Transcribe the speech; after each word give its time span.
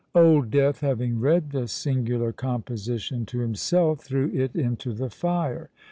Old 0.15 0.49
Death 0.49 0.79
having 0.79 1.19
read 1.19 1.51
this 1.51 1.71
singular 1.71 2.33
composition 2.33 3.23
to 3.27 3.37
himself, 3.37 3.99
threw 4.01 4.31
it 4.33 4.55
into 4.55 4.93
the 4.93 5.11
fire. 5.11 5.69